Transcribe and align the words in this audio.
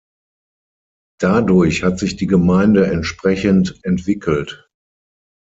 Dadurch 1.19 1.83
hat 1.83 1.99
sich 1.99 2.15
die 2.15 2.25
Gemeinde 2.25 2.87
entsprechend 2.87 3.77
entwickelt. 3.83 4.67